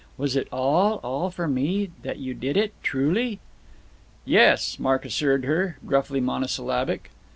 [0.17, 3.39] Was it all, all for me, that you did it, truly?"
[4.25, 7.11] "Yes," Mark assured her, gruffly monosyllabic.